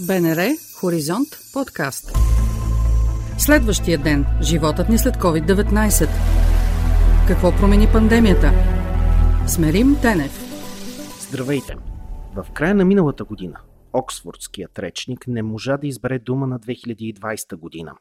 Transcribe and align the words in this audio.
БНР 0.00 0.56
Хоризонт 0.80 1.28
подкаст. 1.52 2.12
Следващия 3.38 3.98
ден. 3.98 4.26
Животът 4.42 4.88
ни 4.88 4.98
след 4.98 5.14
COVID-19. 5.14 6.08
Какво 7.28 7.52
промени 7.56 7.86
пандемията? 7.92 8.52
Смерим 9.48 9.96
Тенев. 10.02 10.32
Здравейте! 11.28 11.76
В 12.34 12.46
края 12.52 12.74
на 12.74 12.84
миналата 12.84 13.24
година 13.24 13.60
Оксфордският 13.92 14.78
речник 14.78 15.26
не 15.26 15.42
можа 15.42 15.76
да 15.76 15.86
избере 15.86 16.18
дума 16.18 16.46
на 16.46 16.60
2020 16.60 17.56
година. 17.56 17.94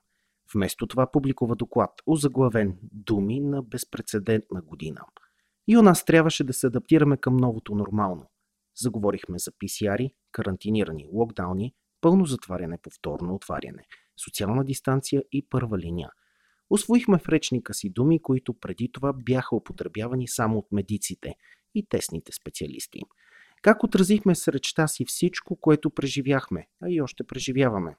Вместо 0.54 0.88
това 0.88 1.12
публикува 1.12 1.55
доклад, 1.55 1.92
озаглавен 2.05 2.78
«Думи 2.92 3.39
на 3.39 3.64
безпредседентна 3.64 4.62
година». 4.62 5.02
И 5.68 5.78
у 5.78 5.82
нас 5.82 6.05
трябваше 6.05 6.44
да 6.44 6.54
се 6.54 6.68
адаптираме 6.68 7.18
към 7.18 7.38
новото 7.38 7.76
нормално. 7.76 8.26
Заговорихме 8.82 9.39
за 9.39 9.52
PCR, 9.52 10.14
карантинирани, 10.32 11.08
локдауни, 11.14 11.73
пълно 12.01 12.25
затваряне, 12.25 12.78
повторно 12.78 13.36
отваряне, 13.36 13.83
социална 14.23 14.65
дистанция 14.65 15.23
и 15.32 15.46
първа 15.50 15.78
линия. 15.78 16.09
Освоихме 16.69 17.19
в 17.19 17.29
речника 17.29 17.73
си 17.73 17.89
думи, 17.89 18.21
които 18.21 18.54
преди 18.54 18.92
това 18.92 19.14
бяха 19.14 19.55
употребявани 19.55 20.28
само 20.28 20.57
от 20.57 20.71
медиците 20.71 21.36
и 21.75 21.86
тесните 21.86 22.32
специалисти. 22.32 23.01
Как 23.61 23.83
отразихме 23.83 24.36
с 24.36 24.47
речта 24.47 24.87
си 24.87 25.06
всичко, 25.06 25.56
което 25.56 25.89
преживяхме, 25.89 26.68
а 26.83 26.89
и 26.89 27.01
още 27.01 27.23
преживяваме? 27.23 27.95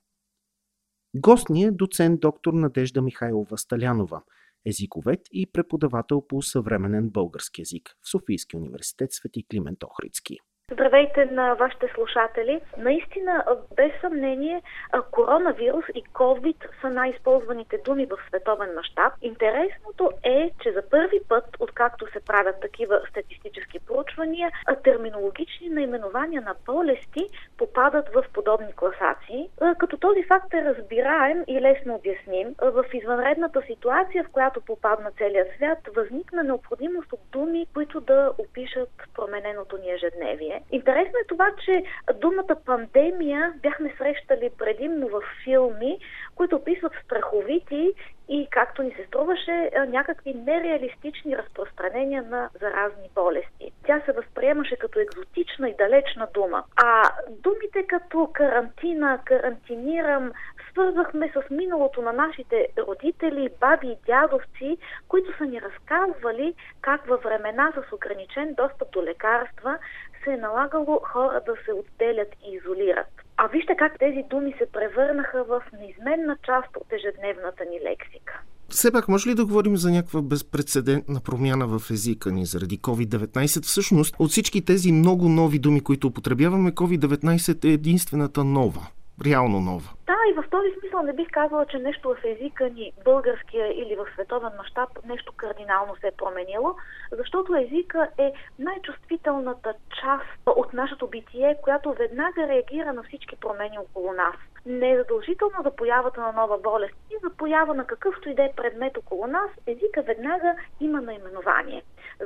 Гост 1.17 1.49
ни 1.49 1.65
е 1.65 1.71
доцент 1.71 2.21
доктор 2.21 2.53
Надежда 2.53 3.03
Михайлова 3.03 3.59
Сталянова, 3.59 4.23
езиковед 4.65 5.21
и 5.33 5.47
преподавател 5.47 6.27
по 6.29 6.43
съвременен 6.43 7.11
български 7.11 7.61
язик 7.61 7.97
в 8.03 8.11
Софийския 8.11 8.61
университет 8.61 9.13
Свети 9.13 9.45
Климент 9.51 9.83
Охридски. 9.83 10.39
Здравейте 10.73 11.25
на 11.25 11.55
вашите 11.55 11.89
слушатели. 11.95 12.61
Наистина, 12.79 13.45
без 13.77 13.93
съмнение, 14.01 14.63
коронавирус 15.11 15.85
и 15.95 16.05
COVID 16.05 16.57
са 16.81 16.91
най-използваните 16.91 17.79
думи 17.85 18.07
в 18.07 18.17
световен 18.29 18.75
мащаб. 18.75 19.13
Интересното 19.23 20.11
е, 20.25 20.51
че 20.63 20.73
за 20.73 20.83
първи 20.91 21.21
път, 21.29 21.45
откакто 21.59 22.13
се 22.13 22.21
правят 22.21 22.61
такива 22.61 23.01
статистически 23.11 23.79
проучвания, 23.79 24.51
терминологични 24.85 25.69
наименования 25.69 26.43
на 26.43 26.55
болести 26.67 27.27
попадат 27.59 28.09
в 28.09 28.25
подобни 28.33 28.73
класации, 28.73 29.51
като 29.79 29.97
този 29.97 30.23
факт 30.23 30.55
е 30.55 30.65
разбираем 30.65 31.45
и 31.47 31.61
лесно 31.61 31.95
обясним. 31.95 32.55
В 32.63 32.85
извънредната 32.93 33.63
ситуация, 33.67 34.25
в 34.25 34.33
която 34.33 34.61
попадна 34.61 35.11
целият 35.19 35.49
свят, 35.57 35.79
възникна 35.97 36.43
необходимост 36.43 37.13
от 37.13 37.21
думи, 37.33 37.67
които 37.75 38.01
да 38.01 38.33
опишат 38.39 38.91
промененото 39.15 39.77
ни 39.79 39.91
ежедневие. 39.91 40.52
Интересно 40.71 41.19
е 41.19 41.27
това, 41.29 41.51
че 41.65 41.85
думата 42.15 42.57
пандемия 42.67 43.53
бяхме 43.63 43.95
срещали 43.99 44.51
предимно 44.59 45.09
в 45.09 45.23
филми, 45.45 45.99
които 46.35 46.57
описват 46.57 46.93
страховити 47.05 47.93
и, 48.29 48.49
както 48.51 48.83
ни 48.83 48.91
се 48.91 49.05
струваше, 49.07 49.71
някакви 49.89 50.35
нереалистични 50.35 51.37
разпространения 51.37 52.23
на 52.23 52.51
заразни 52.61 53.09
болести. 53.15 53.73
Тя 53.87 54.01
се 54.01 54.13
възприемаше 54.13 54.77
като 54.77 55.01
екзотична 55.01 55.69
и 55.69 55.77
далечна 55.77 56.29
дума. 56.35 56.65
А 56.77 57.11
думите 57.31 57.87
като 57.87 58.31
карантина, 58.33 59.19
карантинирам, 59.25 60.33
свързвахме 60.71 61.33
с 61.35 61.51
миналото 61.51 62.03
на 62.03 62.13
нашите 62.13 62.69
родители, 62.79 63.49
баби 63.61 63.89
и 63.89 63.99
дядовци, 64.07 64.79
които 65.09 65.37
са 65.39 65.45
ни 65.45 65.61
разказвали 65.61 66.55
как 66.81 67.07
във 67.07 67.23
времена 67.23 67.73
с 67.73 67.93
ограничен 67.93 68.55
достъп 68.55 68.91
до 68.93 69.03
лекарства 69.03 69.79
се 70.25 70.33
е 70.33 70.37
налагало 70.37 71.01
хора 71.13 71.41
да 71.47 71.55
се 71.65 71.73
отделят 71.73 72.29
и 72.47 72.57
изолират. 72.57 73.13
А 73.37 73.47
вижте 73.47 73.77
как 73.79 73.99
тези 73.99 74.23
думи 74.31 74.55
се 74.59 74.67
превърнаха 74.73 75.45
в 75.45 75.63
неизменна 75.81 76.37
част 76.47 76.77
от 76.77 76.93
ежедневната 76.93 77.65
ни 77.65 77.81
лексика. 77.91 78.41
Все 78.69 78.93
пак, 78.93 79.09
може 79.09 79.31
ли 79.31 79.35
да 79.35 79.45
говорим 79.47 79.77
за 79.77 79.91
някаква 79.91 80.23
безпредседентна 80.23 81.21
промяна 81.21 81.67
в 81.67 81.91
езика 81.91 82.33
ни 82.33 82.47
заради 82.47 82.79
COVID-19? 82.79 83.65
Всъщност, 83.65 84.17
от 84.19 84.31
всички 84.31 84.65
тези 84.65 84.93
много 84.93 85.29
нови 85.29 85.59
думи, 85.59 85.81
които 85.81 86.07
употребяваме, 86.07 86.73
COVID-19 86.73 87.65
е 87.65 87.69
единствената 87.69 88.45
нова 88.45 88.87
реално 89.27 89.61
нова. 89.61 89.91
Да, 90.13 90.19
и 90.31 90.33
в 90.33 90.51
този 90.51 90.69
смисъл 90.81 91.03
не 91.03 91.13
бих 91.13 91.29
казала, 91.31 91.67
че 91.67 91.79
нещо 91.79 92.15
в 92.15 92.25
езика 92.25 92.71
ни, 92.71 92.93
българския 93.05 93.83
или 93.83 93.97
в 93.97 94.07
световен 94.13 94.51
мащаб, 94.59 94.89
нещо 95.05 95.33
кардинално 95.37 95.97
се 95.97 96.07
е 96.07 96.17
променило, 96.19 96.75
защото 97.13 97.57
езика 97.57 98.09
е 98.19 98.33
най-чувствителната 98.59 99.75
част 100.01 100.27
от 100.47 100.73
нашето 100.73 101.07
битие, 101.07 101.57
която 101.63 101.93
веднага 101.93 102.49
реагира 102.49 102.93
на 102.93 103.03
всички 103.03 103.37
промени 103.37 103.79
около 103.79 104.13
нас. 104.13 104.35
Не 104.67 104.91
е 104.91 104.97
задължително 104.97 105.63
за 105.65 105.71
появата 105.77 106.21
на 106.21 106.33
нова 106.33 106.59
болест 106.59 106.95
и 107.11 107.17
за 107.23 107.31
поява 107.31 107.75
на 107.75 107.87
какъвто 107.87 108.29
и 108.29 108.35
да 108.35 108.43
е 108.43 108.53
предмет 108.57 108.97
около 108.97 109.27
нас, 109.27 109.51
езика 109.67 110.03
веднага 110.03 110.55
има 110.81 111.01
наименование 111.01 111.83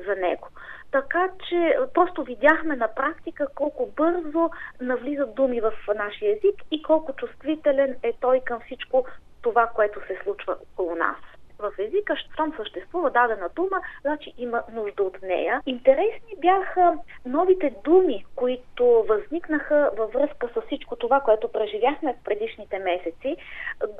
за 0.06 0.16
него. 0.16 0.48
Така 0.92 1.28
че 1.48 1.78
просто 1.94 2.24
видяхме 2.24 2.76
на 2.76 2.88
практика 2.94 3.46
колко 3.54 3.92
бързо 3.96 4.50
навлизат 4.80 5.34
думи 5.34 5.60
в 5.60 5.72
нашия 5.94 6.32
език 6.32 6.62
и 6.70 6.82
колко 6.82 7.12
чувствителен 7.12 7.75
е 7.82 8.12
той 8.20 8.40
към 8.40 8.60
всичко 8.60 9.06
това, 9.42 9.66
което 9.66 10.00
се 10.06 10.20
случва 10.24 10.56
около 10.62 10.94
нас 10.94 11.16
в 11.58 11.72
езика, 11.78 12.16
щом 12.16 12.54
съществува 12.56 13.10
дадена 13.10 13.48
дума, 13.56 13.80
значи 14.00 14.32
има 14.38 14.62
нужда 14.72 15.02
от 15.02 15.22
нея. 15.22 15.62
Интересни 15.66 16.34
бяха 16.38 16.94
новите 17.26 17.74
думи, 17.84 18.24
които 18.36 19.04
възникнаха 19.08 19.90
във 19.96 20.12
връзка 20.12 20.48
с 20.54 20.66
всичко 20.66 20.96
това, 20.96 21.20
което 21.20 21.48
преживяхме 21.48 22.14
в 22.14 22.24
предишните 22.24 22.78
месеци. 22.78 23.36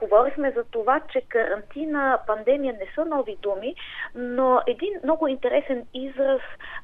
Говорихме 0.03 0.51
за 0.51 0.65
това, 0.65 1.01
че 1.13 1.21
карантина, 1.21 2.19
пандемия 2.27 2.73
не 2.73 2.87
са 2.95 3.05
нови 3.05 3.37
думи, 3.43 3.75
но 4.15 4.61
един 4.67 5.01
много 5.05 5.29
интересен 5.29 5.87
израз 5.95 6.41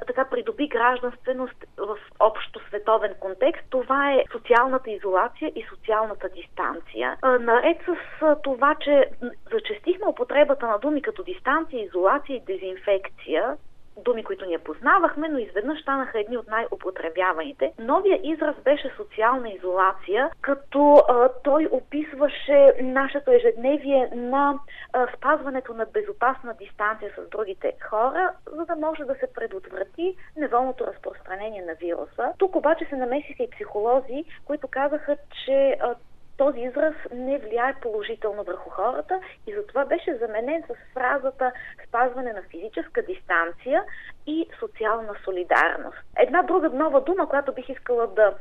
така 0.06 0.24
придоби 0.24 0.68
гражданственост 0.68 1.64
в 1.78 1.98
общо 2.20 2.60
световен 2.68 3.14
контекст. 3.20 3.64
Това 3.70 4.12
е 4.12 4.24
социалната 4.32 4.90
изолация 4.90 5.52
и 5.54 5.66
социалната 5.68 6.28
дистанция. 6.28 7.16
Наред 7.40 7.78
с 7.86 7.96
това, 8.42 8.74
че 8.80 9.10
зачестихме 9.52 10.06
употребата 10.06 10.61
употребата 10.62 10.66
на 10.66 10.78
думи 10.78 11.02
като 11.02 11.22
дистанция, 11.22 11.84
изолация 11.84 12.36
и 12.36 12.40
дезинфекция, 12.40 13.56
думи, 13.96 14.24
които 14.24 14.46
ние 14.46 14.58
познавахме, 14.58 15.28
но 15.28 15.38
изведнъж 15.38 15.82
станаха 15.82 16.20
едни 16.20 16.36
от 16.36 16.48
най-употребяваните. 16.48 17.72
Новия 17.78 18.20
израз 18.22 18.56
беше 18.64 18.90
социална 18.96 19.48
изолация, 19.48 20.30
като 20.40 20.94
а, 21.08 21.28
той 21.44 21.68
описваше 21.70 22.74
нашето 22.82 23.30
ежедневие 23.30 24.10
на 24.14 24.58
а, 24.92 25.06
спазването 25.16 25.74
на 25.74 25.86
безопасна 25.86 26.54
дистанция 26.54 27.10
с 27.16 27.28
другите 27.30 27.72
хора, 27.90 28.32
за 28.52 28.64
да 28.64 28.76
може 28.76 29.04
да 29.04 29.14
се 29.14 29.32
предотврати 29.34 30.16
неволното 30.36 30.86
разпространение 30.86 31.62
на 31.62 31.74
вируса. 31.74 32.32
Тук 32.38 32.56
обаче 32.56 32.84
се 32.84 32.96
намесиха 32.96 33.42
и 33.42 33.50
психолози, 33.50 34.24
които 34.44 34.68
казаха, 34.68 35.16
че 35.44 35.76
а, 35.80 35.94
този 36.36 36.60
израз 36.60 36.94
не 37.14 37.38
влияе 37.38 37.74
положително 37.82 38.44
върху 38.44 38.70
хората 38.70 39.20
и 39.46 39.54
затова 39.54 39.84
беше 39.84 40.16
заменен 40.16 40.62
с 40.62 40.94
фразата 40.94 41.52
спазване 41.88 42.32
на 42.32 42.42
физическа 42.42 43.02
дистанция 43.02 43.84
и 44.26 44.46
социална 44.58 45.14
солидарност. 45.24 45.98
Една 46.18 46.42
друга 46.42 46.70
нова 46.70 47.00
дума, 47.00 47.28
която 47.28 47.52
бих 47.52 47.68
искала 47.68 48.06
да 48.06 48.34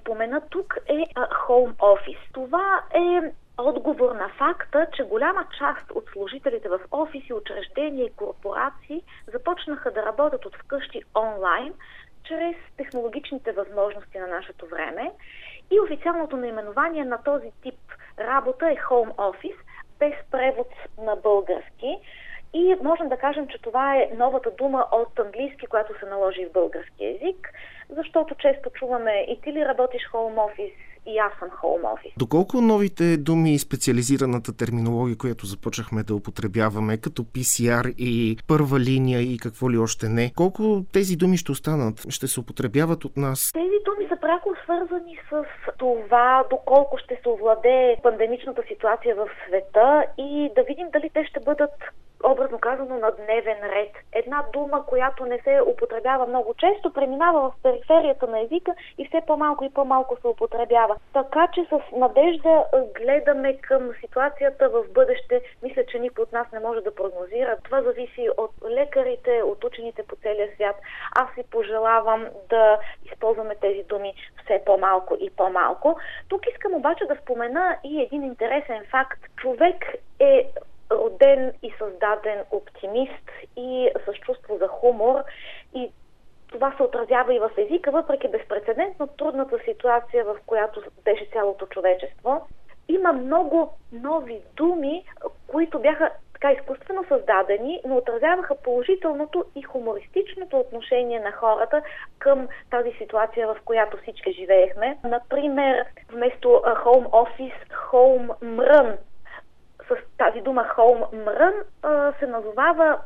спомена 0.00 0.40
тук 0.50 0.76
е 0.86 1.04
home 1.48 1.74
office. 1.74 2.32
Това 2.32 2.82
е 2.94 3.32
отговор 3.58 4.12
на 4.12 4.28
факта, 4.28 4.86
че 4.96 5.02
голяма 5.02 5.46
част 5.58 5.90
от 5.90 6.04
служителите 6.12 6.68
в 6.68 6.80
офиси, 6.90 7.32
учреждения 7.32 8.06
и 8.06 8.12
корпорации 8.12 9.02
започнаха 9.32 9.90
да 9.90 10.02
работят 10.06 10.46
от 10.46 10.56
вкъщи 10.56 11.02
онлайн, 11.16 11.74
чрез 12.24 12.56
технологичните 12.76 13.52
възможности 13.52 14.18
на 14.18 14.26
нашето 14.26 14.66
време 14.66 15.12
и 15.70 15.80
официалното 15.80 16.36
наименование 16.36 17.04
на 17.04 17.22
този 17.22 17.50
тип 17.62 17.78
работа 18.18 18.66
е 18.70 18.76
Home 18.76 19.14
Office, 19.14 19.58
без 19.98 20.14
превод 20.30 20.68
на 20.98 21.16
български. 21.16 21.98
И 22.54 22.76
можем 22.82 23.08
да 23.08 23.16
кажем, 23.16 23.48
че 23.48 23.62
това 23.62 23.96
е 23.96 24.10
новата 24.16 24.50
дума 24.58 24.86
от 24.92 25.18
английски, 25.18 25.66
която 25.66 25.98
се 25.98 26.06
наложи 26.06 26.46
в 26.46 26.52
български 26.52 27.04
язик, 27.04 27.52
защото 27.88 28.34
често 28.34 28.70
чуваме 28.70 29.26
и 29.28 29.40
ти 29.40 29.52
ли 29.52 29.64
работиш 29.64 30.02
Home 30.12 30.34
Office, 30.34 30.74
и 31.06 31.18
аз 31.18 31.32
съм 31.38 31.48
home 31.48 31.82
office. 31.82 32.12
Доколко 32.18 32.60
новите 32.60 33.16
думи 33.16 33.54
и 33.54 33.58
специализираната 33.58 34.56
терминология, 34.56 35.16
която 35.18 35.46
започнахме 35.46 36.02
да 36.02 36.14
употребяваме, 36.14 36.96
като 36.96 37.22
PCR 37.22 37.94
и 37.98 38.36
първа 38.48 38.80
линия 38.80 39.20
и 39.20 39.38
какво 39.38 39.70
ли 39.70 39.78
още 39.78 40.08
не, 40.08 40.32
колко 40.36 40.82
тези 40.92 41.16
думи 41.16 41.36
ще 41.36 41.52
останат? 41.52 41.94
Ще 42.08 42.26
се 42.26 42.40
употребяват 42.40 43.04
от 43.04 43.16
нас? 43.16 43.50
Тези 43.52 43.78
думи 43.84 44.08
са 44.08 44.16
пряко 44.20 44.54
свързани 44.64 45.18
с 45.30 45.44
това, 45.78 46.44
доколко 46.50 46.98
ще 46.98 47.20
се 47.22 47.28
овладее 47.28 47.96
пандемичната 48.02 48.62
ситуация 48.68 49.14
в 49.14 49.28
света 49.46 50.04
и 50.18 50.50
да 50.56 50.62
видим 50.62 50.86
дали 50.92 51.10
те 51.14 51.24
ще 51.24 51.40
бъдат 51.40 51.74
образно 52.24 52.58
казано, 52.58 52.98
на 52.98 53.10
дневен 53.10 53.58
ред. 53.62 53.92
Една 54.12 54.44
дума, 54.52 54.86
която 54.86 55.26
не 55.26 55.38
се 55.38 55.60
употребява 55.66 56.26
много 56.26 56.54
често, 56.54 56.92
преминава 56.92 57.50
в 57.50 57.62
периферията 57.62 58.26
на 58.26 58.40
езика 58.40 58.74
и 58.98 59.06
все 59.06 59.20
по-малко 59.26 59.64
и 59.64 59.74
по-малко 59.74 60.16
се 60.20 60.26
употребява. 60.26 60.96
Така 61.12 61.48
че 61.54 61.64
с 61.64 61.96
надежда 61.96 62.64
гледаме 62.94 63.58
към 63.58 63.90
ситуацията 64.00 64.68
в 64.68 64.84
бъдеще. 64.92 65.42
Мисля, 65.62 65.86
че 65.86 65.98
никой 65.98 66.22
от 66.22 66.32
нас 66.32 66.46
не 66.52 66.60
може 66.60 66.80
да 66.80 66.94
прогнозира. 66.94 67.56
Това 67.64 67.82
зависи 67.82 68.28
от 68.36 68.50
лекарите, 68.68 69.42
от 69.42 69.64
учените 69.64 70.02
по 70.02 70.16
целия 70.16 70.48
свят. 70.54 70.76
Аз 71.16 71.34
си 71.34 71.42
пожелавам 71.50 72.26
да 72.48 72.78
използваме 73.12 73.54
тези 73.60 73.82
думи 73.82 74.14
все 74.44 74.62
по-малко 74.66 75.16
и 75.20 75.30
по-малко. 75.30 75.96
Тук 76.28 76.42
искам 76.46 76.74
обаче 76.74 77.04
да 77.04 77.16
спомена 77.16 77.76
и 77.84 78.02
един 78.02 78.22
интересен 78.22 78.84
факт. 78.90 79.20
Човек 79.36 79.84
е 80.20 80.50
роден 81.20 81.52
и 81.62 81.72
създаден 81.78 82.44
оптимист 82.50 83.30
и 83.56 83.90
с 84.06 84.14
чувство 84.14 84.58
за 84.58 84.68
хумор 84.68 85.22
и 85.74 85.90
това 86.52 86.74
се 86.76 86.82
отразява 86.82 87.34
и 87.34 87.38
в 87.38 87.50
езика, 87.56 87.90
въпреки 87.90 88.28
безпредседентно 88.28 89.06
трудната 89.06 89.58
ситуация, 89.64 90.24
в 90.24 90.36
която 90.46 90.82
беше 91.04 91.28
цялото 91.32 91.66
човечество. 91.66 92.46
Има 92.88 93.12
много 93.12 93.72
нови 93.92 94.40
думи, 94.56 95.04
които 95.46 95.78
бяха 95.78 96.10
така 96.32 96.52
изкуствено 96.52 97.04
създадени, 97.08 97.80
но 97.84 97.96
отразяваха 97.96 98.54
положителното 98.54 99.44
и 99.56 99.62
хумористичното 99.62 100.58
отношение 100.58 101.20
на 101.20 101.32
хората 101.32 101.82
към 102.18 102.48
тази 102.70 102.92
ситуация, 102.98 103.46
в 103.46 103.56
която 103.64 103.96
всички 103.96 104.32
живеехме. 104.32 104.98
Например, 105.04 105.84
вместо 106.12 106.48
home 106.64 107.08
office, 107.08 107.70
home 107.92 108.28
run, 108.42 108.96
с 109.96 110.16
тази 110.18 110.40
дума 110.40 110.66
home 110.76 111.24
мрън 111.24 111.54
се 112.18 112.26
назовава 112.26 112.98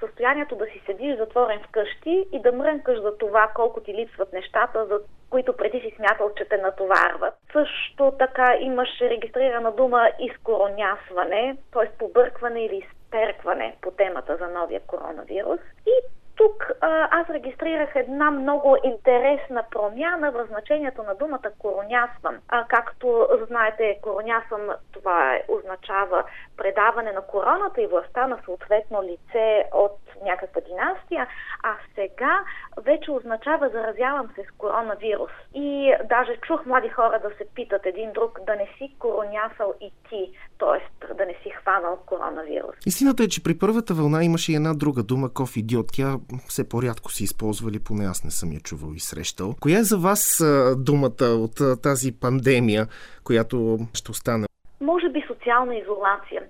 състоянието 0.00 0.56
да 0.56 0.64
си 0.64 0.82
седиш 0.86 1.16
затворен 1.16 1.60
вкъщи 1.68 2.26
и 2.32 2.42
да 2.42 2.52
мрънкаш 2.52 3.00
за 3.00 3.18
това 3.18 3.50
колко 3.54 3.80
ти 3.80 3.94
липсват 3.94 4.32
нещата, 4.32 4.86
за 4.86 5.00
които 5.30 5.56
преди 5.56 5.80
си 5.80 5.94
смятал, 5.96 6.30
че 6.36 6.44
те 6.44 6.56
натоварват. 6.56 7.34
Също 7.52 8.12
така 8.18 8.56
имаш 8.60 8.88
регистрирана 9.00 9.72
дума 9.72 10.10
изкоронясване, 10.20 11.56
т.е. 11.72 11.88
побъркване 11.98 12.64
или 12.64 12.76
изперкване 12.76 13.76
по 13.82 13.90
темата 13.90 14.36
за 14.36 14.48
новия 14.48 14.80
коронавирус. 14.80 15.60
И 15.86 15.92
тук 16.38 16.70
а, 16.80 17.08
аз 17.20 17.30
регистрирах 17.30 17.90
една 17.94 18.30
много 18.30 18.76
интересна 18.84 19.64
промяна 19.70 20.30
в 20.30 20.46
значението 20.50 21.02
на 21.02 21.14
думата 21.14 21.50
коронясвам. 21.58 22.36
А, 22.48 22.64
както 22.68 23.28
знаете, 23.48 23.98
коронясвам 24.02 24.62
това 24.92 25.34
е, 25.34 25.44
означава 25.48 26.24
предаване 26.56 27.12
на 27.12 27.22
короната 27.22 27.82
и 27.82 27.86
властта 27.86 28.26
на 28.26 28.38
съответно 28.44 29.02
лице 29.02 29.64
от 29.72 29.98
някаква 30.24 30.60
династия, 30.60 31.28
а 31.62 31.74
сега 31.94 32.40
вече 32.82 33.10
означава 33.10 33.68
заразявам 33.68 34.28
се 34.34 34.42
с 34.42 34.56
коронавирус. 34.58 35.30
И 35.54 35.94
даже 36.08 36.36
чух 36.46 36.66
млади 36.66 36.88
хора 36.88 37.20
да 37.22 37.30
се 37.38 37.44
питат 37.54 37.86
един 37.86 38.12
друг 38.12 38.40
да 38.46 38.56
не 38.56 38.68
си 38.78 38.94
коронясал 38.98 39.74
и 39.80 39.92
ти, 40.08 40.32
т.е. 40.58 41.14
да 41.14 41.26
не 41.26 41.34
си 41.42 41.50
хванал 41.50 41.98
коронавирус. 42.06 42.76
Истината 42.86 43.22
е, 43.22 43.28
че 43.28 43.42
при 43.42 43.58
първата 43.58 43.94
вълна 43.94 44.24
имаше 44.24 44.52
и 44.52 44.54
една 44.54 44.74
друга 44.74 45.02
дума, 45.02 45.28
ков 45.34 45.56
идиот. 45.56 45.86
Тя 45.92 46.16
все 46.48 46.68
по-рядко 46.68 47.12
се 47.12 47.24
използва 47.24 47.70
или 47.70 47.78
поне 47.78 48.04
аз 48.04 48.24
не 48.24 48.30
съм 48.30 48.52
я 48.52 48.60
чувал 48.60 48.92
и 48.94 49.00
срещал. 49.00 49.54
Коя 49.60 49.78
е 49.78 49.82
за 49.82 49.98
вас 49.98 50.42
думата 50.76 51.24
от 51.24 51.82
тази 51.82 52.20
пандемия, 52.20 52.86
която 53.24 53.78
ще 53.94 54.10
остане? 54.10 54.46
Може 54.80 55.08
би 55.08 55.24
социална 55.26 55.74
изолация. 55.76 56.42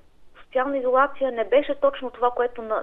Социална 0.44 0.78
изолация 0.78 1.32
не 1.32 1.44
беше 1.44 1.74
точно 1.80 2.10
това, 2.10 2.30
което 2.30 2.62
на, 2.62 2.82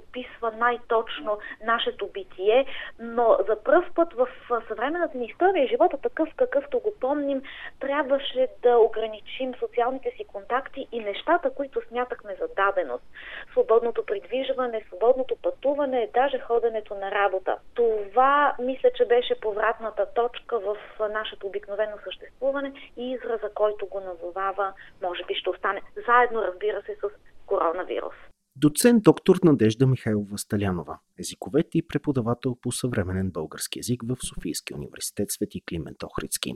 описва 0.00 0.50
най-точно 0.50 1.38
нашето 1.64 2.06
битие, 2.06 2.66
но 2.98 3.36
за 3.48 3.56
първ 3.64 3.84
път 3.94 4.12
в 4.12 4.28
съвременната 4.68 5.18
ни 5.18 5.26
история, 5.26 5.68
живота 5.68 5.96
такъв 5.96 6.28
какъвто 6.36 6.78
го 6.78 6.92
помним, 7.00 7.42
трябваше 7.80 8.48
да 8.62 8.78
ограничим 8.78 9.54
социалните 9.54 10.10
си 10.16 10.24
контакти 10.24 10.86
и 10.92 11.00
нещата, 11.00 11.54
които 11.54 11.80
смятахме 11.88 12.34
за 12.34 12.48
даденост. 12.56 13.04
Свободното 13.52 14.06
придвижване, 14.06 14.84
свободното 14.86 15.36
пътуване, 15.42 16.08
даже 16.14 16.38
ходенето 16.38 16.94
на 16.94 17.10
работа. 17.10 17.56
Това, 17.74 18.54
мисля, 18.58 18.90
че 18.96 19.04
беше 19.04 19.40
повратната 19.40 20.06
точка 20.14 20.58
в 20.58 20.76
нашето 21.12 21.46
обикновено 21.46 21.96
съществуване 22.04 22.72
и 22.96 23.10
израза, 23.10 23.50
който 23.54 23.86
го 23.86 24.00
назовава, 24.00 24.72
може 25.02 25.24
би 25.24 25.34
ще 25.34 25.50
остане 25.50 25.82
заедно, 26.06 26.42
разбира 26.42 26.82
се, 26.82 26.94
с 26.94 27.08
коронавирус 27.46 28.29
доцент 28.56 29.02
доктор 29.02 29.38
Надежда 29.44 29.86
Михайлова 29.86 30.38
Сталянова, 30.38 30.98
езиковед 31.18 31.66
и 31.74 31.86
преподавател 31.86 32.56
по 32.62 32.72
съвременен 32.72 33.30
български 33.30 33.78
язик 33.78 34.02
в 34.06 34.16
Софийския 34.26 34.76
университет 34.76 35.30
Свети 35.30 35.60
Климент 35.68 36.02
Охридски. 36.02 36.52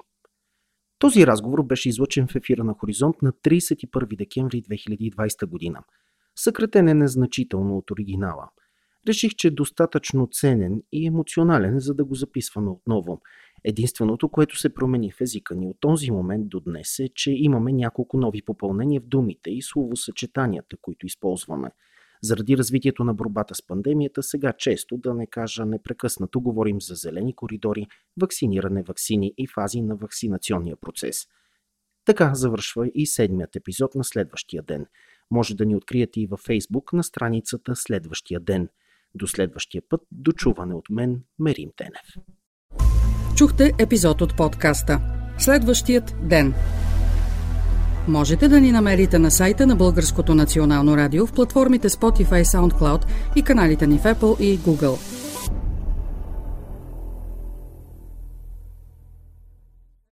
Този 0.99 1.27
разговор 1.27 1.63
беше 1.63 1.89
излъчен 1.89 2.27
в 2.29 2.35
ефира 2.35 2.65
на 2.65 2.75
Хоризонт 2.75 3.23
на 3.23 3.33
31 3.33 4.17
декември 4.17 4.63
2020 4.63 5.47
година. 5.47 5.81
Съкратен 6.37 6.89
е 6.89 6.95
незначително 6.95 7.77
от 7.77 7.91
оригинала. 7.91 8.49
Реших, 9.09 9.35
че 9.35 9.49
е 9.49 9.51
достатъчно 9.51 10.29
ценен 10.33 10.83
и 10.93 11.07
емоционален, 11.07 11.81
за 11.81 11.95
да 11.95 12.05
го 12.05 12.15
записваме 12.15 12.71
отново– 12.71 13.21
Единственото, 13.65 14.29
което 14.29 14.59
се 14.59 14.75
промени 14.75 15.13
в 15.13 15.21
езика 15.21 15.55
ни 15.55 15.67
от 15.67 15.77
този 15.81 16.11
момент 16.11 16.49
до 16.49 16.61
днес 16.61 16.99
е, 16.99 17.09
че 17.15 17.31
имаме 17.31 17.73
няколко 17.73 18.17
нови 18.17 18.43
попълнения 18.43 19.01
в 19.01 19.07
думите 19.07 19.51
и 19.51 19.63
словосъчетанията, 19.63 20.77
които 20.83 21.07
използваме. 21.07 21.71
Заради 22.23 22.57
развитието 22.57 23.05
на 23.05 23.15
борбата 23.15 23.55
с 23.55 23.67
пандемията, 23.67 24.23
сега 24.23 24.53
често, 24.53 24.97
да 24.97 25.15
не 25.15 25.27
кажа 25.27 25.67
непрекъснато, 25.67 26.41
говорим 26.41 26.81
за 26.81 26.95
зелени 26.95 27.37
коридори, 27.37 27.87
вакциниране, 28.21 28.83
вакцини 28.83 29.33
и 29.39 29.47
фази 29.47 29.83
на 29.83 29.97
вакцинационния 29.97 30.77
процес. 30.77 31.27
Така 32.05 32.35
завършва 32.35 32.91
и 32.95 33.07
седмият 33.07 33.57
епизод 33.57 33.95
на 33.95 34.05
следващия 34.05 34.63
ден. 34.63 34.87
Може 35.31 35.57
да 35.57 35.67
ни 35.67 35.77
откриете 35.77 36.21
и 36.21 36.27
във 36.27 36.41
Фейсбук 36.41 36.93
на 36.93 37.05
страницата 37.05 37.77
Следващия 37.77 38.41
ден. 38.41 38.69
До 39.15 39.27
следващия 39.27 39.83
път, 39.89 40.01
дочуване 40.13 40.75
от 40.75 40.91
мен, 40.91 41.21
Мерим 41.39 41.69
Тенев. 41.77 42.27
Чухте 43.37 43.73
епизод 43.79 44.21
от 44.21 44.37
подкаста 44.37 45.01
Следващият 45.39 46.15
ден. 46.23 46.55
Можете 48.09 48.49
да 48.49 48.61
ни 48.61 48.73
намерите 48.73 49.19
на 49.19 49.31
сайта 49.31 49.67
на 49.67 49.77
Българското 49.77 50.35
национално 50.35 50.97
радио 50.97 51.27
в 51.27 51.33
платформите 51.33 51.89
Spotify, 51.89 52.43
SoundCloud 52.43 53.05
и 53.37 53.43
каналите 53.43 53.87
ни 53.87 53.99
в 53.99 54.03
Apple 54.03 54.41
и 54.41 54.59
Google. 54.59 55.24